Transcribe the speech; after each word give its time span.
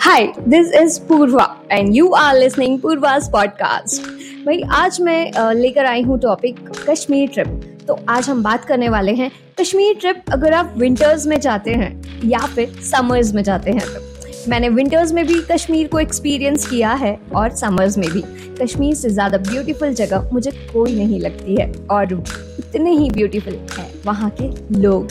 Hi 0.00 0.32
this 0.48 0.72
is 0.74 1.00
Purva 1.00 1.56
and 1.72 1.94
you 1.96 2.12
are 2.12 2.38
listening 2.38 2.78
Purva's 2.80 3.30
podcast 3.32 4.02
भाई 4.46 4.60
आज 4.72 5.00
मैं 5.00 5.52
लेकर 5.54 5.86
आई 5.86 6.02
हूँ 6.02 6.18
टॉपिक 6.18 6.68
कश्मीर 6.90 7.28
ट्रिप 7.28 7.60
तो 7.88 7.98
आज 8.08 8.28
हम 8.28 8.42
बात 8.42 8.64
करने 8.64 8.88
वाले 8.88 9.12
हैं 9.12 9.30
कश्मीर 9.60 9.94
ट्रिप 9.94 10.22
अगर 10.32 10.52
आप 10.52 10.74
विंटर्स 10.76 11.26
में 11.26 11.40
जाते 11.40 11.70
हैं 11.70 12.20
या 12.24 12.38
फिर 12.38 12.72
समर्स 12.82 13.34
में 13.34 13.42
जाते 13.42 13.70
हैं। 13.70 13.80
तो 13.80 14.50
मैंने 14.50 14.68
विंटर्स 14.68 15.12
में 15.12 15.26
भी 15.26 15.40
कश्मीर 15.50 15.88
को 15.88 15.98
एक्सपीरियंस 15.98 16.66
किया 16.66 16.92
है 16.92 17.18
और 17.36 17.50
समर्स 17.50 17.98
में 17.98 18.08
भी। 18.10 18.22
कश्मीर 18.62 18.94
से 18.94 19.10
ज़्यादा 19.10 19.38
ब्यूटीफुल 19.38 19.94
जगह 19.94 20.30
मुझे 20.32 20.50
कोई 20.72 20.94
नहीं 20.94 21.20
लगती 21.20 21.56
है 21.60 21.72
और 21.90 22.12
इतने 22.58 22.90
ही 22.90 23.10
ब्यूटीफुल 23.10 23.54
है 23.78 23.90
वहाँ 24.06 24.30
के 24.40 24.80
लोग। 24.80 25.08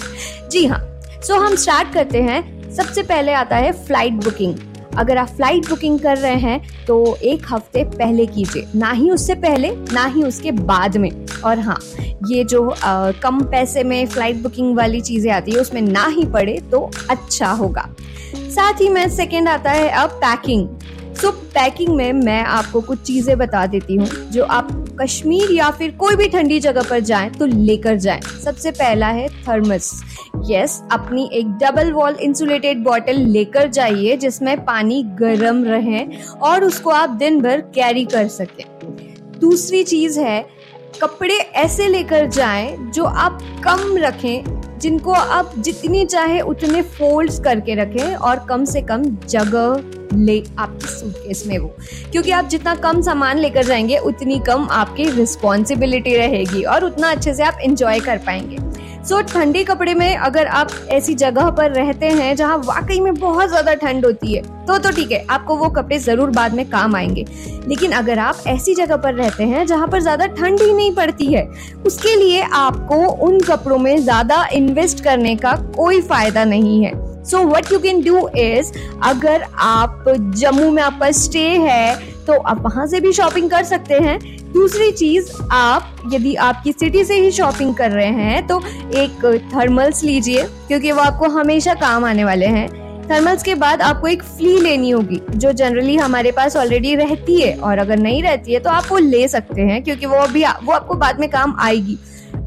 जी 0.52 0.66
हाँ 0.66 0.80
सो 1.22 1.34
so, 1.34 1.40
हम 1.42 1.56
स्टार्ट 1.56 1.94
करते 1.94 2.22
हैं 2.22 2.59
सबसे 2.72 3.04
पहले 3.04 3.34
आता 3.34 3.56
है 3.56 3.72
फ़्लाइट 3.86 4.14
बुकिंग। 4.24 4.56
अगर 4.98 5.18
आप 5.18 5.28
फ़्लाइट 5.28 5.70
बुकिंग 5.70 6.00
कर 6.00 6.18
रहे 6.18 6.36
हैं 6.36 6.86
तो 6.88 7.16
एक 7.16 7.46
हफ़्ते 7.50 7.84
पहले 7.84 8.26
कीजिए। 8.26 8.68
ना 8.76 8.92
ही 8.92 9.10
उससे 9.12 9.36
पहले 9.36 9.70
ना 9.94 10.06
ही 10.06 10.24
उसके 10.24 10.52
बाद 10.52 10.98
में। 10.98 11.12
और 11.46 11.60
हाँ 11.60 11.78
ये 12.28 12.44
जो 12.44 12.70
आ, 12.70 13.12
कम 13.12 13.40
पैसे 13.42 13.84
में 13.84 14.06
फ़्लाइट 14.08 14.42
बुकिंग 14.44 14.76
वाली 14.78 15.02
चीज़ें 15.02 15.32
आती 15.32 15.52
है 15.52 15.60
उसमें 15.60 15.82
ना 15.82 16.06
ही 16.08 16.26
पड़े 16.26 16.58
तो 16.72 16.90
अच्छा 17.10 17.52
होगा। 17.52 17.90
साथ 18.36 18.82
ही 18.82 18.90
में 18.90 19.08
सेकेंड 19.10 19.48
आता 19.48 19.72
है 19.72 19.90
अब 19.92 20.10
पैकिंग। 20.24 20.68
सो 21.16 21.28
so, 21.28 21.34
पैकिंग 21.34 21.96
में 21.96 22.12
मैं 22.14 22.44
आपको 22.44 22.82
कुछ 22.82 23.02
चीज़ें 23.02 23.38
बता 23.38 23.66
देती 23.68 23.96
हूँ 23.96 24.08
जो 24.32 24.44
आप 24.46 24.68
कश्मीर 25.02 25.52
या 25.52 25.70
फिर 25.72 25.92
कोई 25.92 26.16
भी 26.16 26.28
ठंडी 26.30 26.60
जगह 26.60 26.84
पर 26.90 27.00
जाएँ 27.00 27.30
तो 27.30 27.46
लेकर 27.46 27.96
जाएँ। 27.96 28.22
सबसे 28.44 28.72
पहला 28.72 29.08
है 29.08 29.28
थर्मस। 29.48 29.92
यस 30.46 30.82
अपनी 30.92 31.30
एक 31.34 31.48
डबल 31.64 31.92
वॉल 31.92 32.16
इंसुलेटेड 32.22 32.84
बॉटल 32.84 33.18
लेकर 33.28 33.68
जाइए 33.68 34.18
जिसमें 34.18 34.56
पानी 34.66 35.02
गर्म 35.20 35.64
रहे 35.64 36.06
और 36.42 36.64
उसको 36.64 36.90
आप 36.90 37.10
दिन 37.10 37.42
भर 37.42 37.62
कैरी 37.76 38.06
कर 38.06 38.28
सकें। 38.28 38.64
दूसरी 39.40 39.84
चीज़ 39.84 40.20
है, 40.20 40.46
कपड़े 41.02 41.36
ऐसे 41.36 41.88
लेकर 41.88 42.26
जाएँ 42.28 42.76
जो 42.94 43.04
आप 43.04 43.40
कम 43.64 43.98
रखें, 43.98 44.60
जिनको 44.80 45.12
आप 45.12 45.54
जितनी 45.58 46.06
चाहे 46.06 46.40
उतने 46.42 46.82
फोल्ड्स 46.82 47.40
करके 47.40 47.76
रखें 47.76 48.16
और 48.16 48.46
कम 48.50 48.66
से 48.66 48.82
कम 48.82 49.04
जगह 49.30 49.99
ले 50.14 50.42
आपकी 50.60 50.88
सूटकेस 50.90 51.44
में 51.48 51.58
वो। 51.58 51.76
क्योंकि 52.12 52.32
आप 52.32 52.46
जितना 52.46 52.76
कम 52.78 53.02
सामान 53.02 53.38
लेकर 53.38 53.64
जाएँगे 53.64 53.98
उतनी 54.00 54.40
कम 54.48 54.68
आपकी 54.72 55.10
रिस्पॉन्सिबिलिटी 55.12 56.16
रहेगी 56.18 56.64
और 56.66 56.86
उतना 56.86 57.12
अच्छे 57.12 57.34
से 57.34 57.44
आप 57.44 57.60
इंजॉय 57.64 58.00
कर 58.00 58.18
पाएँगे। 58.18 58.68
सो 59.00 59.16
so, 59.16 59.34
ठंडे 59.34 59.64
कपड़े 59.64 59.94
में 59.94 60.16
अगर 60.16 60.48
आप 60.48 60.72
ऐसी 60.92 61.14
जगह 61.16 61.50
पर 61.50 61.72
रहते 61.72 62.06
हैं 62.06 62.36
जहाँ 62.36 62.58
वाकई 62.58 63.00
में 63.00 63.14
बहुत 63.14 63.50
ज़्यादा 63.50 63.74
ठंड 63.74 64.06
होती 64.06 64.34
है 64.34 64.42
तो 64.66 64.78
तो 64.78 64.92
ठीक 64.92 65.12
है 65.12 65.26
आपको 65.30 65.56
वो 65.58 65.70
कपड़े 65.70 65.98
ज़रूर 66.00 66.30
बाद 66.30 66.54
में 66.54 66.66
काम 66.70 66.96
आएँगे। 66.96 67.26
लेकिन 67.68 67.92
अगर 67.92 68.20
आप 68.20 68.44
ऐसी 68.48 68.76
जगह 68.76 68.98
पर 68.98 69.14
रहते 69.14 69.44
हैं 69.44 69.66
जहाँ 69.68 69.88
पर 69.88 70.02
ज़्यादा 70.02 70.26
ठंड 70.28 70.62
ही 70.62 70.74
नहीं 70.74 70.94
पड़ती 70.96 71.34
है 71.34 71.48
उसके 71.86 72.16
लिए 72.16 72.42
आपको 72.42 72.96
उन 73.28 73.40
कपड़ों 73.42 73.78
में 73.78 73.96
ज़्यादा 73.98 74.46
इन्वेस्ट 74.54 75.04
करने 75.04 75.36
का 75.36 75.56
कोई 75.76 76.02
फ़ायदा 76.02 76.44
नहीं 76.46 76.84
है। 76.84 76.94
So 77.26 77.44
what 77.48 77.72
you 77.72 77.80
can 77.80 78.04
do 78.04 78.28
is 78.38 78.72
अगर 79.04 79.46
आप 79.60 80.06
जम्मू 80.38 80.72
में 80.72 80.82
आपका 80.84 81.12
स्टे 81.14 81.48
है 81.60 81.96
तो 82.28 82.34
आप 82.34 82.62
वहाँ 82.62 82.88
से 82.88 83.00
भी 83.00 83.12
शॉपिंग 83.14 83.50
कर 83.50 83.64
सकते 83.64 83.94
हैं। 83.96 84.20
दूसरी 84.54 84.92
चीज़, 84.92 85.32
आप 85.52 86.10
यदि 86.14 86.34
आपकी 86.38 86.72
सिटी 86.72 87.04
से 87.04 87.16
ही 87.16 87.32
शॉपिंग 87.32 87.74
कर 87.76 87.92
रहे 87.92 88.08
हैं 88.08 88.46
तो 88.48 88.62
एक 88.96 89.26
थर्मल्स 89.56 90.04
लीजिए, 90.04 90.44
क्योंकि 90.68 90.92
वो 90.92 91.02
आपको 91.02 91.30
हमेशा 91.30 91.74
काम 91.76 92.06
आने 92.06 92.24
वाले 92.24 92.46
हैं। 92.48 92.68
थर्मल्स 93.10 93.44
के 93.44 93.56
बाद 93.56 93.82
आपको 93.82 94.08
एक 94.08 94.24
फ्ली 94.24 94.60
लेनी 94.62 94.90
होगी, 94.90 95.22
जो 95.32 95.52
जनरली 95.52 95.96
हमारे 95.96 96.32
पास 96.32 96.56
ऑलरेडी 96.56 96.96
रहती 96.96 97.40
है, 97.42 97.56
और 97.56 97.78
अगर 97.78 98.00
नहीं 98.00 98.22
रहती 98.24 98.54
है 98.54 98.60
तो 98.60 98.70
आप 98.70 98.92
वो 98.92 98.98
ले 98.98 99.28
सकते 99.28 99.62
हैं, 99.62 99.84
क्योंकि 99.84 100.06
वो 100.06 100.18
अभी 100.18 100.44
वो 100.64 100.74
आपको 100.74 100.96
बाद 100.96 101.20
में 101.20 101.30
काम 101.30 101.56
आएगी। 101.60 101.98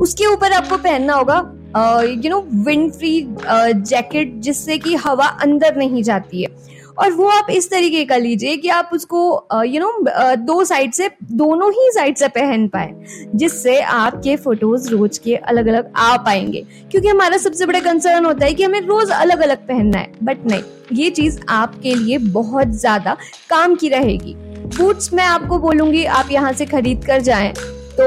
उसके 0.01 0.27
ऊपर 0.27 0.53
आपको 0.53 0.77
पहनना 0.79 1.15
होगा 1.15 1.41
you 1.77 2.31
know 2.31 2.41
wind 2.65 2.91
free 2.93 3.27
jacket 3.45 4.35
जिससे 4.41 4.79
कि 4.79 4.95
हवा 4.97 5.27
अंदर 5.43 5.77
नहीं 5.77 6.03
जाती 6.03 6.43
है। 6.43 6.61
और 6.99 7.13
वो 7.13 7.27
आप 7.27 7.47
इस 7.51 7.71
तरीके 7.71 8.05
का 8.05 8.17
लीजिए 8.17 8.57
कि 8.57 8.69
आप 8.69 8.91
उसको 8.93 9.21
यू 9.67 9.81
नो 9.81 9.93
दो 10.39 10.65
साइड 10.65 10.93
से, 10.93 11.09
दोनों 11.25 11.71
ही 11.73 11.91
साइड 11.95 12.17
से 12.17 12.29
पहन 12.29 12.67
पाए, 12.69 12.93
जिससे 13.35 13.79
आपके 13.81 14.37
फ़ोटोज़ 14.37 14.91
रोज 14.91 15.19
के 15.19 15.35
अलग 15.35 15.67
अलग 15.67 15.93
आ 15.97 16.17
पाएँगे। 16.19 16.65
क्योंकि 16.91 17.09
हमारा 17.09 17.37
सबसे 17.39 17.67
बड़ा 17.67 17.81
कंसर्न 17.81 18.25
होता 18.25 18.47
है 18.47 18.55
कि 18.55 18.63
हमें 18.63 18.81
रोज 18.81 19.11
अलग 19.13 19.41
अलग 19.41 19.67
पहनना 19.69 19.99
है 19.99 20.13
बट 20.23 20.47
नहीं, 20.47 20.63
ये 20.93 21.11
चीज़ 21.11 21.41
आपके 21.51 21.95
लिए 21.95 22.19
बहुत 22.31 22.69
ज़्यादा 22.71 23.17
काम 23.51 23.75
की 23.75 23.89
रहेगी। 23.89 24.35
बूट्स 24.69 25.13
मैं 25.15 25.25
आपको 25.25 25.59
बोलूँगी, 25.59 26.05
आप 26.05 26.31
यहाँ 26.33 26.53
से 26.53 26.67
खरीद 26.67 27.05
कर 27.07 27.21
जाएँ। 27.23 27.53
तो 27.99 28.05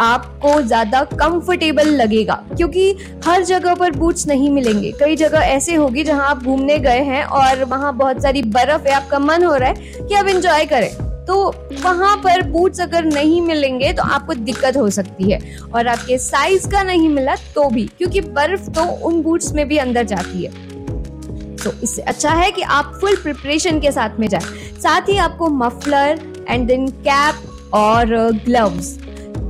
आपको 0.00 0.60
ज़्यादा 0.62 1.02
कंफर्टेबल 1.04 1.88
लगेगा, 1.92 2.34
क्योंकि 2.56 2.90
हर 3.24 3.42
जगह 3.44 3.74
पर 3.74 3.90
बूट्स 3.92 4.26
नहीं 4.26 4.50
मिलेंगे। 4.50 4.92
कई 5.00 5.16
जगह 5.16 5.38
ऐसे 5.40 5.74
होगी 5.74 6.04
जहाँ 6.04 6.28
आप 6.28 6.42
घूमने 6.44 6.78
गए 6.78 7.00
हैं 7.02 7.24
और 7.24 7.64
वहाँ 7.64 7.96
बहुत 7.96 8.22
सारी 8.22 8.42
बर्फ़ 8.44 8.86
है, 8.88 8.94
आपका 8.94 9.18
मन 9.18 9.44
हो 9.44 9.54
रहा 9.54 9.68
है 9.68 10.06
कि 10.08 10.14
आप 10.14 10.26
इंजॉय 10.28 10.64
करें। 10.66 10.90
तो 11.26 11.36
वहाँ 11.82 12.16
पर 12.16 12.42
बूट्स 12.42 12.80
अगर 12.80 13.04
नहीं 13.04 13.40
मिलेंगे 13.42 13.92
तो 13.92 14.02
आपको 14.04 14.34
दिक्कत 14.34 14.76
हो 14.76 14.88
सकती 14.90 15.30
है। 15.30 15.40
और 15.66 15.86
आपके 15.86 16.18
साइज़ 16.18 16.68
का 16.70 16.82
नहीं 16.82 17.08
मिला 17.08 17.34
तो 17.54 17.68
भी, 17.70 17.84
क्योंकि 17.98 18.20
बर्फ़ 18.20 18.70
तो 18.70 18.84
उन 19.08 19.20
बूट्स 19.22 19.52
में 19.52 19.66
भी 19.68 19.78
अंदर 19.78 20.04
जाती 20.04 20.44
है। 20.44 20.64
तो 21.56 21.72
इससे 21.82 22.02
अच्छा 22.02 22.30
है 22.30 22.50
कि 22.52 22.62
आप 22.62 22.92
फुल 23.00 23.16
प्रिपरेशन 23.16 23.80
के 23.80 23.92
साथ 23.92 24.20
में 24.20 24.28
जाए। 24.28 24.40
साथ 24.82 25.08
ही 25.08 25.16
आपको 25.18 25.48
मफलर 25.48 26.20
एंड 26.48 26.66
देन 26.66 26.86
कैप 27.06 27.72
और 27.74 28.06
ग्लव्स 28.44 28.96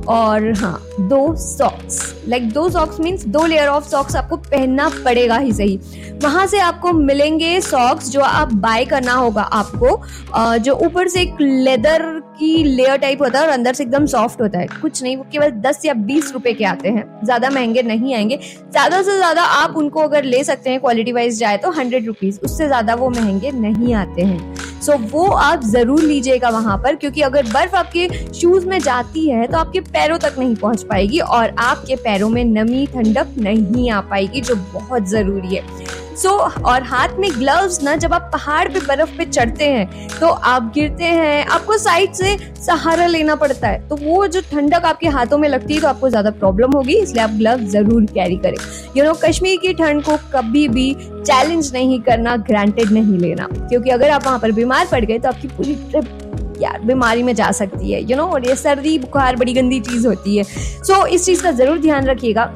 और 0.09 0.51
हाँ 0.57 0.79
दो 0.99 1.35
सॉक्स 1.37 2.01
लाइक 2.27 2.49
दो 2.53 2.67
सॉक्स 2.69 2.99
मीन्स 2.99 3.25
दो 3.27 3.45
लेयर 3.45 3.67
ऑफ़ 3.67 3.87
सॉक्स 3.87 4.15
आपको 4.15 4.37
पहनना 4.37 4.89
पड़ेगा 5.05 5.37
ही 5.37 5.51
सही. 5.53 5.79
वहाँ 6.23 6.45
से 6.47 6.59
आपको 6.59 6.91
मिलेंगे 6.93 7.59
सॉक्स 7.61 8.09
जो 8.11 8.21
आप 8.21 8.53
बाय 8.55 8.85
करना 8.85 9.13
होगा 9.13 9.41
आपको. 9.41 10.59
जो 10.59 10.73
ऊपर 10.85 11.07
से 11.07 11.21
एक 11.21 11.41
लेदर 11.41 12.03
की 12.39 12.63
लेयर 12.63 12.97
टाइप 12.97 13.21
होता 13.21 13.39
है 13.39 13.45
और 13.45 13.51
अंदर 13.51 13.73
से 13.73 13.83
एकदम 13.83 14.05
सॉफ्ट 14.05 14.41
होता 14.41 14.59
है. 14.59 14.67
कुछ 14.81 15.01
नहीं, 15.03 15.15
वो 15.17 15.25
केवल 15.31 15.51
दस 15.61 15.81
या 15.85 15.93
बीस 15.93 16.31
रुपए 16.33 16.53
के 16.53 16.65
आते 16.65 16.89
हैं. 16.89 17.05
ज़्यादा 17.25 17.49
महँगे 17.49 17.81
नहीं 17.83 18.15
आएँगे. 18.15 18.39
ज़्यादा 18.71 19.01
से 19.01 19.17
ज़्यादा 19.17 19.43
आप 19.43 19.77
उनको 19.77 20.01
अगर 20.01 20.23
ले 20.23 20.43
सकते 20.43 20.69
हैं 20.69 20.79
क्वालिटी 20.79 21.11
वाइज 21.11 21.39
जाए 21.39 21.57
तो 21.57 21.71
हंड्रेड 21.71 22.07
रुपीज़ 22.07 22.39
उससे 22.39 22.67
ज़्यादा 22.67 22.95
वो 22.95 23.09
महँगे 23.09 23.51
नहीं 23.51 23.93
आते 23.95 24.21
हैं. 24.21 24.66
सो 24.81 24.91
so, 24.91 25.11
वो 25.11 25.25
आप 25.25 25.63
ज़रूर 25.63 26.01
लीजिएगा 26.01 26.49
वहाँ 26.49 26.77
पर 26.77 26.95
क्योंकि 26.95 27.21
अगर 27.21 27.43
बर्फ़ 27.43 27.75
आपके 27.75 28.07
शूज़ 28.33 28.67
में 28.67 28.79
जाती 28.79 29.27
है 29.29 29.47
तो 29.47 29.57
आपके 29.57 29.79
पैरों 29.81 30.17
तक 30.17 30.35
नहीं 30.39 30.55
पहुँच 30.55 30.83
पाएगी 30.83 31.19
और 31.19 31.55
आपके 31.59 31.95
पैरों 31.95 32.29
में 32.29 32.43
नमी 32.45 32.85
ठंडक 32.87 33.35
नहीं 33.39 33.89
आ 33.91 34.01
पाएगी 34.01 34.41
जो 34.41 34.55
बहुत 34.73 35.07
ज़रूरी 35.09 35.55
है। 35.55 35.86
सो 36.17 36.29
so, 36.29 36.63
और 36.65 36.83
हाथ 36.83 37.09
में 37.19 37.29
ग्लव्स 37.31 37.81
ना 37.83 37.95
जब 37.95 38.13
आप 38.13 38.29
पहाड़ 38.33 38.67
पे 38.67 38.79
बर्फ़ 38.81 39.17
पे 39.17 39.25
चढ़ते 39.25 39.65
हैं 39.65 40.07
तो 40.09 40.27
आप 40.27 40.71
गिरते 40.75 41.05
हैं 41.05 41.45
आपको 41.47 41.77
साइड 41.77 42.13
से 42.13 42.35
सहारा 42.61 43.05
लेना 43.07 43.35
पड़ता 43.35 43.67
है। 43.67 43.87
तो 43.89 43.95
वो 43.95 44.25
जो 44.27 44.41
ठंडक 44.51 44.85
आपके 44.85 45.07
हाथों 45.09 45.37
में 45.37 45.47
लगती 45.49 45.73
है 45.73 45.81
तो 45.81 45.87
आपको 45.87 46.09
ज़्यादा 46.09 46.31
प्रॉब्लम 46.33 46.71
होगी 46.75 46.95
इसलिए 46.97 47.23
आप 47.23 47.31
ग्लव 47.31 47.65
ज़रूर 47.69 48.05
कैरी 48.13 48.37
करें। 48.37 48.57
यू 48.97 49.03
नो 49.03 49.13
कश्मीर 49.23 49.57
की 49.61 49.73
ठंड 49.73 50.03
को 50.03 50.17
कभी 50.33 50.67
भी 50.67 50.93
चैलेंज 50.93 51.71
नहीं 51.73 51.99
करना 52.01 52.35
ग्रांटेड 52.47 52.91
नहीं 52.91 53.17
लेना। 53.19 53.47
क्योंकि 53.51 53.89
अगर 53.89 54.09
आप 54.09 54.25
वहाँ 54.25 54.39
पर 54.39 54.51
बीमार 54.51 54.87
पड़ 54.91 55.03
गए 55.05 55.19
तो 55.19 55.29
आपकी 55.29 55.47
पूरी 55.47 55.75
ट्रिप 55.91 56.57
यार 56.61 56.79
बीमारी 56.81 57.23
में 57.23 57.33
जा 57.35 57.51
सकती 57.51 57.91
है 57.91 57.99
यू 58.01 58.07
you 58.07 58.17
नो 58.17 58.23
know, 58.23 58.33
और 58.33 58.47
ये 58.47 58.55
सर्दी 58.55 58.97
बुखार 58.99 59.35
बड़ी 59.35 59.53
गंदी 59.53 59.79
चीज़ 59.81 60.07
होती 60.07 60.37
है। 60.37 60.43
सो 60.43 60.93
so, 60.93 61.05
इस 61.05 61.25
चीज़ 61.25 61.43
का 61.43 61.51
ज़रूर 61.53 61.79
ध्यान 61.79 62.07
रखिएगा। 62.07 62.53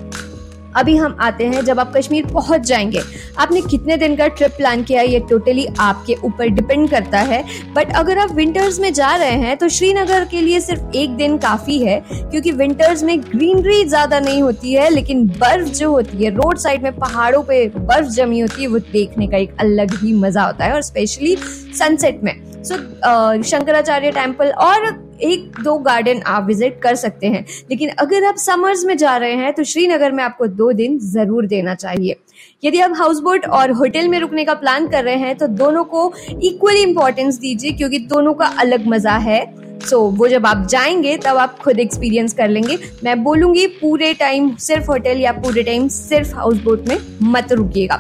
अभी 0.75 0.95
हम 0.97 1.15
आते 1.21 1.45
हैं 1.45 1.63
जब 1.65 1.79
आप 1.79 1.93
कश्मीर 1.95 2.25
पहुँच 2.25 2.61
जाएँगे। 2.61 3.01
आपने 3.39 3.61
कितने 3.61 3.97
दिन 3.97 4.15
का 4.15 4.27
ट्रिप 4.29 4.51
प्लान 4.51 4.83
किया? 4.83 5.01
ये 5.01 5.19
टोटली 5.29 5.65
आपके 5.79 6.15
ऊपर 6.23 6.49
डिपेंड 6.49 6.89
करता 6.89 7.19
है। 7.21 7.43
बट 7.73 7.93
अगर 7.95 8.17
आप 8.17 8.31
विंटर्स 8.35 8.79
में 8.79 8.91
जा 8.93 9.15
रहे 9.15 9.37
हैं 9.37 9.55
तो 9.57 9.69
श्रीनगर 9.69 10.25
के 10.25 10.41
लिए 10.41 10.59
सिर्फ़ 10.61 10.95
एक 10.95 11.15
दिन 11.17 11.37
काफ़ी 11.37 11.79
है 11.79 11.99
क्योंकि 12.09 12.51
विंटर्स 12.53 13.03
में 13.03 13.19
ग्रीनरी 13.21 13.83
ज़्यादा 13.85 14.19
नहीं 14.19 14.41
होती 14.41 14.73
है 14.73 14.89
लेकिन 14.89 15.27
बर्फ़ 15.29 15.69
जो 15.69 15.91
होती 15.91 16.23
है 16.23 16.29
रोड 16.35 16.57
साइड 16.57 16.83
में 16.83 16.95
पहाड़ों 16.95 17.41
पर 17.43 17.79
बर्फ़ 17.79 18.09
जमी 18.09 18.39
होती 18.39 18.61
है 18.61 18.67
वो 18.67 18.79
देखने 18.91 19.27
का 19.27 19.37
एक 19.37 19.55
अलग 19.59 19.93
ही 20.03 20.13
मज़ा 20.13 20.43
होता 20.43 20.65
है 20.65 20.73
और 20.73 20.81
स्पेशली 20.81 21.35
सनसेट 21.79 22.23
में। 22.23 22.33
सो 22.63 22.75
so, 22.75 23.43
शंकराचार्य 23.45 24.11
टेंपल 24.11 24.51
और 24.51 24.89
एक 25.23 25.61
दो 25.63 25.77
गार्डन 25.79 26.21
आप 26.27 26.45
विज़िट 26.45 26.79
कर 26.83 26.95
सकते 26.95 27.27
हैं। 27.27 27.45
लेकिन 27.69 27.89
अगर 27.99 28.25
आप 28.25 28.35
समर्स 28.37 28.83
में 28.85 28.95
जा 28.97 29.15
रहे 29.17 29.35
हैं 29.35 29.53
तो 29.53 29.63
श्रीनगर 29.63 30.11
में 30.11 30.23
आपको 30.23 30.47
दो 30.47 30.71
दिन 30.73 30.99
ज़रूर 31.03 31.45
देना 31.47 31.75
चाहिए। 31.75 32.15
यदि 32.63 32.79
आप 32.79 32.93
हाउस 32.97 33.19
बोट 33.19 33.45
और 33.47 33.71
होटल 33.71 34.07
में 34.07 34.19
रुकने 34.19 34.45
का 34.45 34.53
प्लान 34.55 34.87
कर 34.87 35.03
रहे 35.03 35.15
हैं 35.17 35.35
तो 35.37 35.47
दोनों 35.47 35.83
को 35.85 36.11
इक्वली 36.43 36.81
इंपॉर्टेंस 36.81 37.39
दीजिए 37.39 37.71
क्योंकि 37.71 37.99
दोनों 38.07 38.33
का 38.33 38.45
अलग 38.59 38.87
मज़ा 38.87 39.17
है। 39.19 39.43
सो 39.81 39.97
so, 39.97 40.17
वो 40.17 40.27
जब 40.27 40.45
आप 40.45 40.65
जाएँगे 40.69 41.15
तब 41.17 41.37
आप 41.37 41.57
खुद 41.59 41.79
एक्सपीरियंस 41.79 42.33
कर 42.33 42.49
लेंगे। 42.49 42.77
मैं 43.03 43.23
बोलूँगी 43.23 43.65
पूरे 43.69 44.13
टाइम 44.13 44.55
सिर्फ़ 44.57 44.87
होटल 44.87 45.19
या 45.19 45.31
पूरे 45.33 45.63
टाइम 45.63 45.87
सिर्फ़ 45.87 46.35
हाउस 46.35 46.57
बोट 46.63 46.87
में 46.87 46.97
मत 47.23 47.51
रुकिएगा। 47.51 47.95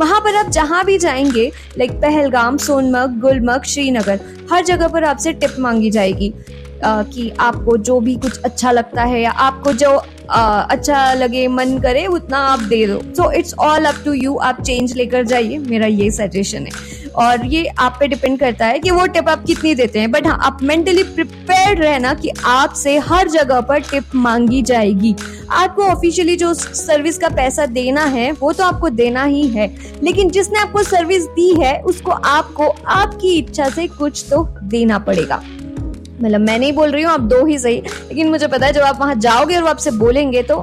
वहाँ 0.00 0.20
पर 0.20 0.36
आप 0.36 0.50
जहाँ 0.50 0.84
भी 0.84 0.98
जाएँगे 0.98 1.50
लाइक 1.78 1.92
पहलगाम 2.02 2.56
सोनमर्ग 2.58 3.20
गुलमर्ग 3.20 3.64
श्रीनगर 3.64 4.20
हर 4.52 4.64
जगह 4.64 4.88
पर 4.88 5.04
आपसे 5.04 5.32
टिप 5.32 5.54
मांगी 5.58 5.90
जाएगी। 5.90 6.32
कि 6.84 7.30
आपको 7.40 7.76
जो 7.76 8.00
भी 8.00 8.14
कुछ 8.14 8.40
अच्छा 8.40 8.70
लगता 8.70 9.02
है 9.02 9.20
या 9.22 9.30
आपको 9.30 9.72
जो 9.72 9.90
अच्छा 10.30 11.12
लगे, 11.14 11.48
मन 11.48 11.78
करे, 11.78 12.06
उतना 12.06 12.38
आप 12.38 12.60
दे 12.60 12.86
दो। 12.86 13.00
So 13.14 13.30
it's 13.32 13.54
all 13.54 13.84
up 13.84 13.94
to 14.04 14.12
you 14.12 14.36
आप 14.36 14.62
चेंज 14.62 14.96
लेकर 14.96 15.24
जाइए। 15.24 15.58
मेरा 15.58 15.86
ये 15.86 16.10
सजेशन 16.10 16.66
है। 16.66 16.88
और 17.16 17.46
ये 17.46 17.66
आप 17.66 17.96
पे 18.00 18.06
डिपेंड 18.08 18.38
करता 18.38 18.66
है 18.66 18.78
कि 18.78 18.90
वो 18.90 19.06
टिप 19.06 19.28
आप 19.28 19.44
कितनी 19.44 19.74
देते 19.74 19.98
हैं। 19.98 20.10
बट 20.10 20.26
हाँ 20.26 20.38
आप 20.42 20.58
मेंटली 20.62 21.02
प्रिपेयर 21.02 21.76
रहना 21.76 22.14
कि 22.14 22.30
आपसे 22.44 22.98
हर 22.98 23.28
जगह 23.28 23.60
पर 23.60 23.80
टिप 23.80 24.04
मांगी 24.14 24.62
जाएगी। 24.62 25.14
आपको 25.50 25.82
ऑफिशियली 25.82 26.36
जो 26.36 26.54
सर्विस 26.54 27.18
का 27.18 27.28
पैसा 27.28 27.66
देना 27.66 28.04
है, 28.04 28.32
वो 28.32 28.52
तो 28.52 28.64
आपको 28.64 28.88
देना 28.88 29.24
ही 29.24 29.46
है। 29.48 29.74
लेकिन 30.02 30.30
जिसने 30.30 30.58
आपको 30.58 30.82
सर्विस 30.82 31.24
दी 31.24 31.52
है, 31.62 31.80
उसको 31.80 32.10
आपको, 32.10 32.68
आपकी 32.86 33.38
इच्छा 33.38 33.68
से 33.68 33.86
कुछ 33.86 34.24
तो 34.30 34.48
देना 34.62 34.98
पड़ेगा। 34.98 35.42
मतलब 36.22 36.40
मैं 36.40 36.58
नहीं 36.58 36.72
बोल 36.72 36.90
रही 36.90 37.02
हूँ 37.02 37.12
आप 37.12 37.20
दो 37.20 37.44
ही 37.46 37.58
सही। 37.58 37.76
लेकिन 37.78 38.30
मुझे 38.30 38.46
पता 38.46 38.66
है 38.66 38.72
जब 38.72 38.82
आप 38.82 39.00
वहाँ 39.00 39.14
जाओगे 39.16 39.56
और 39.56 39.62
वो 39.62 39.68
आपसे 39.68 39.90
बोलेंगे 39.90 40.42
तो 40.42 40.56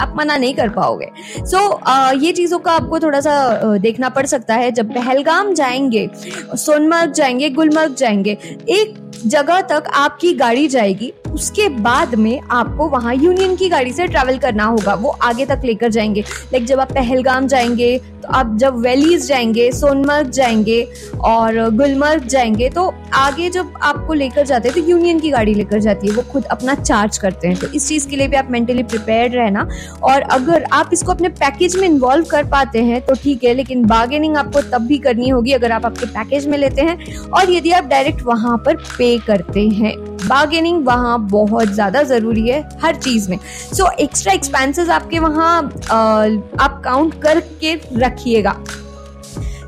आप 0.00 0.14
मना 0.16 0.36
नहीं 0.36 0.54
कर 0.54 0.68
पाओगे। 0.68 1.10
सो 1.36 1.58
so, 1.58 2.22
ये 2.22 2.32
चीज़ों 2.32 2.58
का 2.58 2.72
आपको 2.72 2.98
थोड़ा 2.98 3.20
सा 3.20 3.76
देखना 3.78 4.08
पड़ 4.08 4.24
सकता 4.26 4.54
है। 4.54 4.70
जब 4.70 4.92
पहलगाम 4.94 5.52
जाएँगे 5.54 6.08
सोनमर्ग 6.56 7.12
जाएँगे 7.12 7.50
गुलमर्ग 7.50 7.94
जाएँगे 7.94 8.36
एक 8.70 8.94
जगह 9.26 9.60
तक 9.62 9.84
आपकी 9.94 10.32
गाड़ी 10.34 10.66
जाएगी। 10.68 11.12
उसके 11.34 11.68
बाद 11.68 12.14
में 12.14 12.40
आपको 12.40 12.88
वहाँ 12.88 13.14
यूनियन 13.14 13.54
की 13.56 13.68
गाड़ी 13.68 13.92
से 13.92 14.06
ट्रैवल 14.06 14.38
करना 14.38 14.64
होगा। 14.64 14.94
वो 14.94 15.16
आगे 15.22 15.46
तक 15.46 15.60
लेकर 15.64 15.90
जाएँगे। 15.90 16.20
लाइक 16.20 16.64
जब 16.64 16.80
आप 16.80 16.92
पहलगाम 16.92 17.46
जाएँगे 17.46 17.96
तो 18.22 18.28
आप 18.30 18.56
जब 18.56 18.76
वैलीज 18.80 19.26
जाएँगे, 19.26 19.70
सोनमर्ग 19.72 20.30
जाएँगे 20.30 20.82
और 21.24 21.58
गुलमर्ग 21.70 22.26
जाएँगे 22.26 22.68
तो 22.70 22.92
आगे 23.14 23.48
जब 23.50 23.72
आपको 23.82 24.12
लेकर 24.12 24.46
जाते 24.46 24.68
हैं 24.68 24.80
तो 24.80 24.88
यूनियन 24.90 25.20
की 25.20 25.30
गाड़ी 25.30 25.54
लेकर 25.54 25.80
जाती 25.80 26.08
है। 26.08 26.14
वो 26.14 26.22
खुद 26.32 26.44
अपना 26.44 26.74
चार्ज 26.74 27.18
करते 27.18 27.48
हैं। 27.48 27.56
तो 27.56 27.66
इस 27.66 27.88
चीज़ 27.88 28.08
के 28.08 28.16
लिए 28.16 28.28
भी 28.28 28.36
आप 28.36 28.50
मेंटली 28.50 28.82
प्रिपेयर 28.84 29.30
रहना। 29.30 29.68
और 30.02 30.22
अगर 30.22 30.64
आप 30.72 30.90
इसको 30.92 31.12
अपने 31.12 31.28
पैकेज 31.28 31.76
में 31.76 31.88
इन्वॉल्व 31.88 32.24
कर 32.24 32.44
पाते 32.44 32.82
हैं 32.82 33.00
तो 33.00 33.14
ठीक 33.14 33.44
है, 33.44 33.54
लेकिन 33.54 33.84
बार्गेनिंग 33.86 34.36
आपको 34.36 34.60
तब 34.62 34.86
भी 34.86 34.98
करनी 34.98 35.28
होगी 35.28 35.52
अगर 35.52 35.72
आप 35.72 35.86
आपके 35.86 36.06
पैकेज 36.08 36.46
में 36.46 36.58
लेते 36.58 36.82
हैं। 36.82 37.16
और 37.18 37.52
यदि 37.52 37.70
आप 37.72 37.84
डायरेक्ट 37.84 38.22
वहाँ 38.22 38.56
पर 38.66 38.76
पे 38.98 39.16
करते 39.18 39.68
हैं। 39.68 39.96
बार्गेनिंग 40.26 40.84
वहाँ 40.86 41.18
बहुत 41.28 41.68
ज़्यादा 41.68 42.02
ज़रूरी 42.04 42.48
है, 42.48 42.62
हर 42.82 42.94
चीज़ 42.96 43.30
में। 43.30 43.38
सो 43.72 43.90
एक्स्ट्रा 44.00 44.32
एक्सपेंसेस 44.32 44.88
आपके 44.90 45.18
वहाँ 45.18 45.58
आप 45.58 46.80
काउंट 46.84 47.22
करके 47.22 47.74
रखिएगा। 47.96 48.56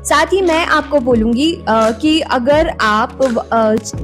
साथ 0.03 0.33
ही 0.33 0.41
मैं 0.41 0.65
आपको 0.65 0.99
बोलूँगी 0.99 1.51
कि 1.69 2.19
अगर 2.21 2.67
आप 2.81 3.17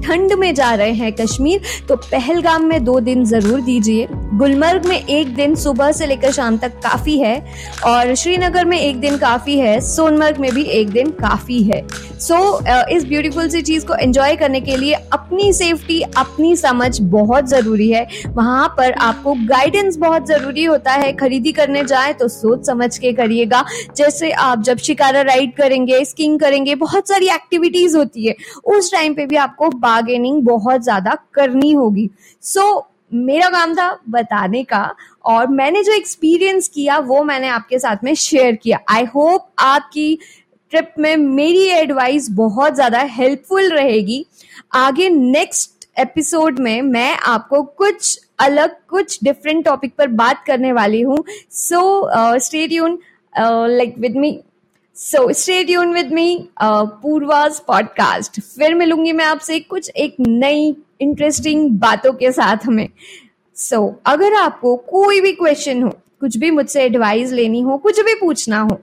ठंड 0.06 0.34
में 0.40 0.54
जा 0.56 0.74
रहे 0.74 0.94
हैं 0.94 1.12
कश्मीर 1.16 1.62
तो 1.90 1.96
पहलगाम 1.96 2.66
में 2.66 2.84
दो 2.84 3.00
दिन 3.00 3.24
ज़रूर 3.26 3.62
दीजिए। 3.62 4.08
गुलमर्ग 4.34 4.86
में 4.86 4.96
एक 4.98 5.34
दिन 5.36 5.56
सुबह 5.56 5.92
से 5.92 6.06
लेकर 6.06 6.32
शाम 6.32 6.58
तक 6.58 6.78
काफ़ी 6.84 7.18
है 7.20 7.36
और 7.86 8.14
श्रीनगर 8.16 8.66
में 8.66 8.80
एक 8.80 9.00
दिन 9.00 9.18
काफ़ी 9.18 9.58
है 9.60 9.80
सोनमर्ग 9.82 10.38
में 10.38 10.52
भी 10.54 10.64
एक 10.64 10.90
दिन 10.90 11.10
काफ़ी 11.12 11.62
है। 11.64 11.82
सो 12.20 12.36
so, 12.36 12.66
uh, 12.66 12.88
इस 12.90 13.06
ब्यूटीफुल 13.06 13.50
सी 13.50 13.62
चीज़ 13.62 13.86
को 13.86 13.96
एंजॉय 13.96 14.36
करने 14.36 14.62
के 14.62 14.76
लिए 14.78 14.94
अपनी 14.94 15.52
सेफ्टी 15.54 16.02
अपनी 16.02 16.56
समझ 16.56 17.02
बहुत 17.02 17.48
ज़रूरी 17.48 17.90
है। 17.92 18.08
वहाँ 18.28 18.68
पर 18.78 18.92
आपको 18.92 19.34
गाइडेंस 19.34 19.98
बहुत 19.98 20.28
ज़रूरी 20.28 20.64
होता 20.64 20.92
है। 20.92 21.12
खरीदी 21.14 21.52
करने 21.52 21.84
जाए 21.84 22.14
तो 22.14 22.28
सोच 22.28 22.66
समझ 22.68 22.98
के 22.98 23.12
करिएगा। 23.12 23.64
जैसे 23.98 24.32
आप 24.32 24.62
जब 24.62 24.78
शिकारा 24.78 25.22
राइड 25.22 25.56
करेंगे 25.56 26.04
स्किंग 26.06 26.40
करेंगे 26.40 26.76
बहुत 26.76 27.08
सारी 27.08 27.28
एक्टिविटीज़ 27.28 27.98
होती 27.98 28.28
है। 28.28 28.36
उस 28.66 28.92
टाइम 28.92 29.14
पे 29.14 29.26
भी 29.26 29.36
आपको 29.36 29.70
बार्गेनिंग 29.70 30.42
बहुत 30.42 30.84
ज़्यादा 30.84 31.18
करनी 31.34 31.72
होगी। 31.72 32.10
सो 32.42 32.62
so, 32.62 32.93
मेरा 33.16 33.50
काम 33.50 33.74
था 33.76 33.90
बताने 34.10 34.64
का 34.64 34.84
और 35.26 35.48
मैंने 35.50 35.84
जो 35.84 35.94
एक्सपीरियंस 35.94 36.68
किया, 36.68 36.98
वो 37.00 37.24
मैंने 37.24 37.48
आपके 37.50 37.80
साथ 37.80 38.04
में 38.04 38.14
शेयर 38.16 38.56
किया। 38.56 38.80
आई 38.90 39.06
होप 39.06 39.50
आपकी 39.60 40.18
ट्रिप 40.72 40.94
में 41.00 41.16
मेरी 41.18 41.66
एडवाइस 41.70 42.30
बहुत 42.32 42.76
ज़्यादा 42.76 43.02
हेल्पफुल 43.12 43.70
रहेगी। 43.72 44.26
आगे 44.76 45.10
नेक्स्ट 45.10 45.88
एपिसोड 46.00 46.60
में 46.60 46.82
मैं 46.82 47.12
आपको 47.18 47.62
कुछ 47.64 48.20
अलग, 48.40 48.76
कुछ 48.90 49.20
डिफरेंट 49.24 49.64
टॉपिक 49.66 49.96
पर 49.98 50.08
बात 50.10 50.44
करने 50.48 50.72
वाली 50.74 51.02
हूँ। 51.02 51.24
So 51.52 52.38
stay 52.40 52.68
tune 52.68 52.98
like 53.34 53.96
with 54.00 54.16
me 54.16 54.40
so 54.96 55.34
stay 55.34 55.64
tune 55.64 55.94
with 55.94 56.12
me 56.12 56.50
Purva's 56.64 57.60
podcast 57.60 58.42
फिर 58.42 58.76
मिलूँगी 58.76 59.12
मैं 59.12 59.26
आपसे 59.26 59.60
कुछ 59.60 59.90
एक 59.90 60.16
नई 60.20 60.76
इंटरेस्टिंग 61.02 61.72
बातों 61.72 62.14
के 62.14 62.32
साथ 62.32 62.58
हमें। 62.66 62.90
सो 63.56 63.90
so, 63.90 63.96
अगर 64.06 64.34
आपको 64.34 64.76
कोई 64.76 65.22
भी 65.22 65.32
क्वेश्चन 65.32 65.84
हो 65.84 65.90
कुछ 66.20 66.38
भी 66.38 66.52
मुझसे 66.52 66.84
एडवाइस 66.84 67.32
लेनी 67.32 67.62
हो 67.62 67.78
कुछ 67.78 68.00
भी 68.00 68.16
पूछना 68.16 68.62
हो 68.62 68.80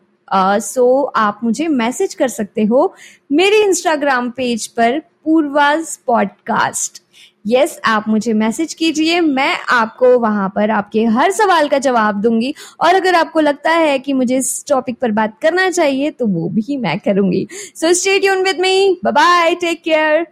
सो 0.61 1.01
uh, 1.01 1.07
so 1.07 1.12
आप 1.17 1.41
मुझे 1.45 1.69
मैसेज 1.69 2.15
कर 2.15 2.29
सकते 2.29 2.65
हो 2.65 2.95
मेरे 3.33 3.65
इंस्टाग्राम 3.65 4.31
पेज 4.31 4.67
पर 4.67 4.99
पूर्वाज 4.99 5.99
पॉडकास्ट 6.06 7.03
यस 7.45 7.71
yes, 7.71 7.81
आप 7.85 8.05
मुझे 8.09 8.33
मैसेज 8.33 8.73
कीजिए 8.75 9.21
मैं 9.21 9.57
आपको 9.69 10.19
वहाँ 10.19 10.49
पर 10.49 10.71
आपके 10.71 11.05
हर 11.07 11.31
सवाल 11.31 11.69
का 11.69 11.79
जवाब 11.79 12.21
दूँगी। 12.23 12.53
और 12.81 12.95
अगर 12.95 13.15
आपको 13.15 13.41
लगता 13.41 13.71
है 13.71 13.99
कि 13.99 14.13
मुझे 14.13 14.37
इस 14.37 14.65
टॉपिक 14.69 14.99
पर 15.01 15.11
बात 15.11 15.39
करना 15.43 15.71
चाहिए 15.71 16.11
तो 16.11 16.27
वो 16.27 16.49
भी 16.49 16.77
मैं 16.77 16.99
करूँगी। 16.99 17.47
So 17.75 17.93
stay 17.93 18.25
tune 18.25 18.43
with 18.43 18.61
me 18.61 19.01
bye 19.05 19.55
take 19.55 19.83
care 19.83 20.27